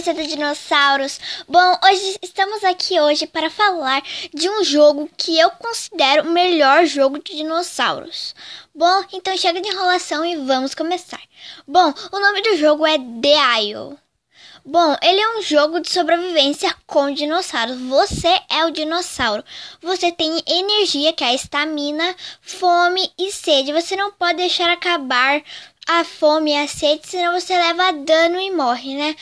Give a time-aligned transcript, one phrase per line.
[0.00, 1.20] sobrevivência dos dinossauros.
[1.46, 6.86] Bom, hoje estamos aqui hoje para falar de um jogo que eu considero o melhor
[6.86, 8.34] jogo de dinossauros.
[8.74, 11.20] Bom, então chega de enrolação e vamos começar.
[11.66, 13.98] Bom, o nome do jogo é The Isle.
[14.64, 17.78] Bom, ele é um jogo de sobrevivência com dinossauros.
[17.80, 19.44] Você é o dinossauro.
[19.82, 23.72] Você tem energia, que é a estamina, fome e sede.
[23.72, 25.42] Você não pode deixar acabar
[25.88, 29.16] a fome e a sede, senão você leva dano e morre, né?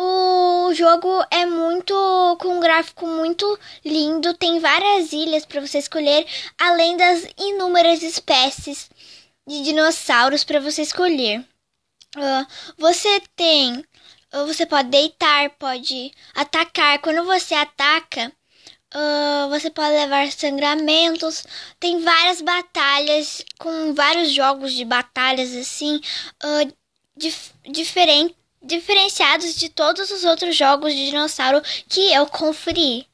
[0.00, 1.92] O jogo é muito
[2.40, 6.24] com um gráfico muito lindo, tem várias ilhas para você escolher,
[6.56, 8.88] além das inúmeras espécies
[9.44, 11.40] de dinossauros para você escolher.
[12.16, 13.78] Uh, você tem,
[14.32, 17.00] uh, você pode deitar, pode atacar.
[17.00, 18.32] Quando você ataca,
[18.94, 21.44] Uh, você pode levar sangramentos.
[21.78, 26.00] Tem várias batalhas com vários jogos de batalhas assim,
[27.14, 33.06] dif diferente, diferenciados de todos os outros jogos de dinossauro que eu conferi.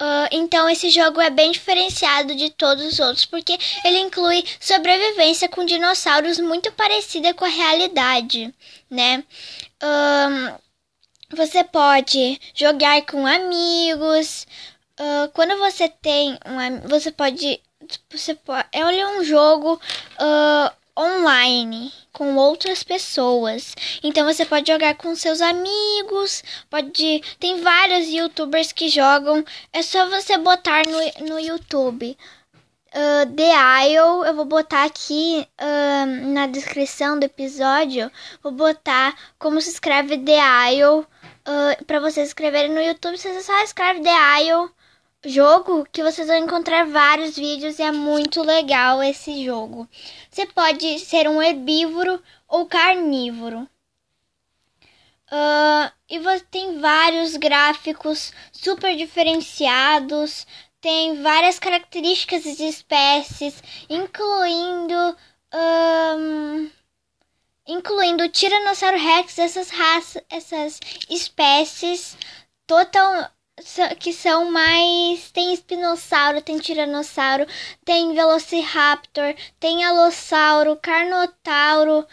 [0.00, 5.48] Uh, então esse jogo é bem diferenciado de todos os outros porque ele inclui sobrevivência
[5.48, 8.52] com dinossauros muito parecida com a realidade,
[8.90, 9.22] né?
[11.30, 14.46] você pode jogar com amigos,
[14.94, 17.60] Uh, quando você tem uma, você pode
[18.08, 23.74] você pode é um jogo uh, online com outras pessoas.
[24.02, 29.44] Então você pode jogar com seus amigos pode tem vários youtubers que jogam.
[29.72, 32.16] É só você botar no, no YouTube.
[32.94, 38.10] Uh, The Isle eu vou botar aqui uh, na descrição do episódio.
[38.42, 40.38] Vou botar como se escreve The
[40.72, 41.06] Isle.
[41.46, 44.70] Uh, para vocês escreverem no YouTube você só escreve The Isle
[45.24, 49.88] jogo que vocês vão encontrar vários vídeos e é muito legal esse jogo.
[50.30, 53.68] Você pode ser um herbívoro ou carnívoro.
[55.30, 60.46] Uh, e você tem vários gráficos super diferenciados,
[60.80, 65.16] tem várias características de espécies, incluindo
[65.54, 66.70] um,
[67.66, 72.16] incluindo o Tiranossauro Rex, essas raças, essas espécies
[72.66, 73.30] total
[73.98, 75.30] que são mais.
[75.30, 77.46] Tem espinossauro, tem tiranossauro,
[77.84, 82.06] tem velociraptor, tem alossauro, carnotauro.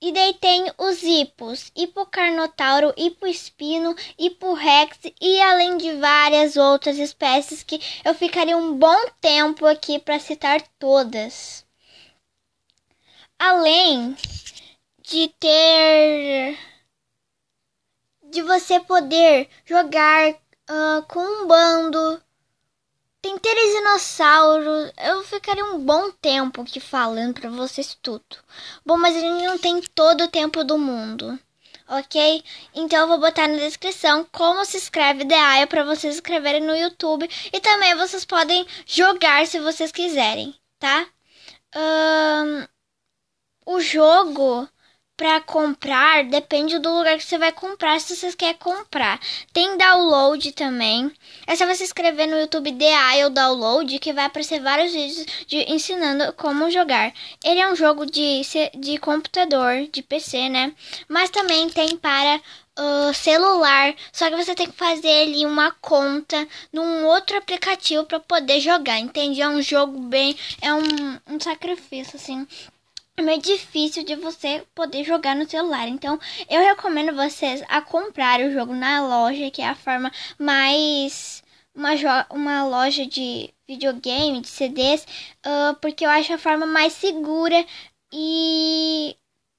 [0.00, 7.80] E daí tem os hipos, hipocarnotauro, hipoespino, hiporex e além de várias outras espécies que
[8.04, 11.66] eu ficaria um bom tempo aqui para citar todas.
[13.36, 14.16] Além
[15.02, 16.56] de ter
[18.30, 20.36] de você poder jogar
[20.68, 22.22] uh, com um bando.
[23.20, 24.92] Tem dinossauro.
[24.96, 28.24] Eu ficaria um bom tempo aqui falando para vocês tudo.
[28.86, 31.38] Bom, mas a gente não tem todo o tempo do mundo.
[31.88, 32.44] Ok?
[32.74, 37.28] Então eu vou botar na descrição como se escreve Aya para vocês escreverem no YouTube.
[37.52, 41.06] E também vocês podem jogar se vocês quiserem, tá?
[41.74, 42.66] Um,
[43.66, 44.68] o jogo
[45.18, 49.20] para comprar depende do lugar que você vai comprar, se você quer comprar.
[49.52, 51.10] Tem download também.
[51.44, 56.32] É só você escrever no YouTube The Download que vai aparecer vários vídeos de, ensinando
[56.34, 57.12] como jogar.
[57.44, 58.42] Ele é um jogo de,
[58.78, 60.72] de computador, de PC, né?
[61.08, 62.40] Mas também tem para
[62.80, 68.20] Uh, celular, só que você tem que fazer ali uma conta num outro aplicativo para
[68.20, 69.42] poder jogar, entende?
[69.42, 72.46] É um jogo bem, é um, um sacrifício assim
[73.20, 75.88] é meio difícil de você poder jogar no celular.
[75.88, 76.18] Então,
[76.48, 81.42] eu recomendo vocês a comprar o jogo na loja, que é a forma mais
[81.74, 85.06] uma, uma loja de videogame, de CDs,
[85.44, 87.64] uh, porque eu acho a forma mais segura
[88.12, 89.16] e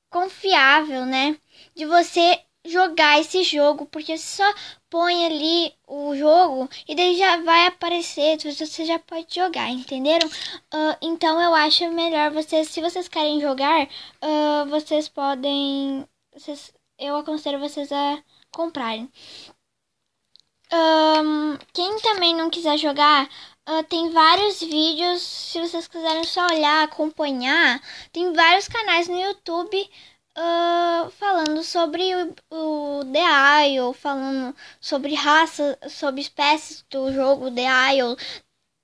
[0.10, 1.38] confiável, né?
[1.76, 4.44] De você jogar esse jogo, porque só
[4.90, 10.28] põe ali o jogo e daí já vai aparecer, você já pode jogar, entenderam?
[10.28, 17.16] Uh, então eu acho melhor vocês, se vocês querem jogar, uh, vocês podem, vocês, eu
[17.18, 19.10] aconselho vocês a comprarem.
[20.72, 23.28] Um, quem também não quiser jogar,
[23.68, 25.22] uh, tem vários vídeos.
[25.22, 27.82] Se vocês quiserem só olhar, acompanhar,
[28.12, 29.90] tem vários canais no YouTube
[30.38, 37.94] uh, falando sobre o, o The Isle, falando sobre raça, sobre espécies do jogo The
[37.94, 38.18] Isle.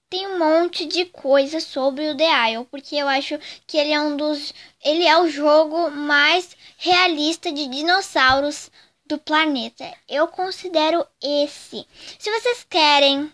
[0.10, 3.38] Tem um monte de coisa sobre o The Isle, porque eu acho
[3.68, 4.54] que ele é um dos.
[4.84, 8.72] Ele é o jogo mais realista de dinossauros
[9.06, 9.92] do planeta.
[10.08, 11.86] Eu considero esse.
[12.20, 13.32] Se vocês querem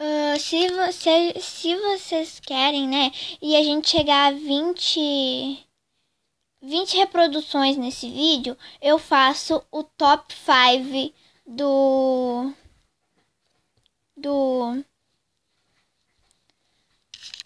[0.00, 3.12] Uh, se, você, se vocês querem, né?
[3.40, 5.64] E a gente chegar a 20
[6.62, 11.12] 20 reproduções nesse vídeo, eu faço o top 5
[11.44, 12.52] do
[14.16, 14.84] do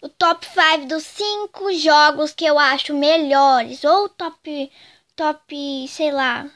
[0.01, 4.71] o top 5 dos 5 jogos que eu acho melhores ou top
[5.15, 6.49] top, sei lá.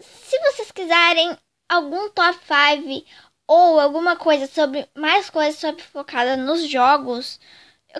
[0.00, 1.36] se vocês quiserem
[1.68, 3.06] algum top 5
[3.46, 7.38] ou alguma coisa sobre mais coisas sobre focada nos jogos,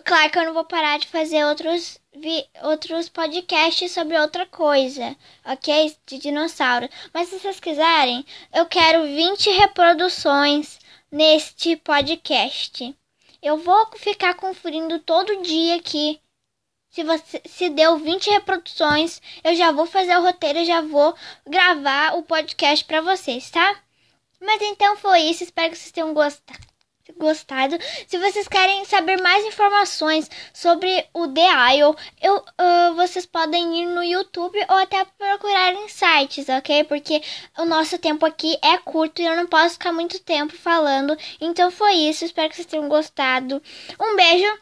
[0.04, 5.16] claro que eu não vou parar de fazer outros vi, outros podcasts sobre outra coisa,
[5.44, 5.96] ok?
[6.06, 6.88] De dinossauro.
[7.12, 10.78] Mas se vocês quiserem, eu quero 20 reproduções
[11.10, 12.94] neste podcast.
[13.42, 16.20] Eu vou ficar conferindo todo dia aqui.
[16.90, 21.14] Se você se deu 20 reproduções, eu já vou fazer o roteiro, já vou
[21.46, 23.82] gravar o podcast para vocês, tá?
[24.40, 26.68] Mas então foi isso, espero que vocês tenham gostado
[27.16, 27.78] gostado.
[28.06, 33.86] Se vocês querem saber mais informações sobre o The Isle, eu, uh, vocês podem ir
[33.86, 36.84] no YouTube ou até procurar em sites, ok?
[36.84, 37.22] Porque
[37.58, 41.16] o nosso tempo aqui é curto e eu não posso ficar muito tempo falando.
[41.40, 43.62] Então foi isso, espero que vocês tenham gostado.
[44.00, 44.58] Um beijo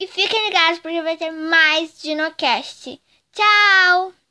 [0.00, 3.00] e fiquem ligados porque vai ter mais DinoCast.
[3.32, 4.23] Tchau!